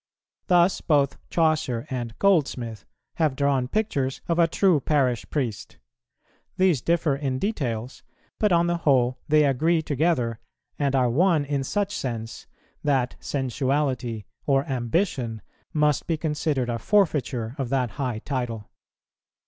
[0.47, 2.85] Thus both Chaucer and Goldsmith
[3.17, 5.77] have drawn pictures of a true parish priest;
[6.57, 8.01] these differ in details,
[8.39, 10.39] but on the whole they agree together,
[10.79, 12.47] and are one in such sense,
[12.83, 15.39] that sensuality, or ambition,
[15.71, 18.71] must be considered a forfeiture of that high title.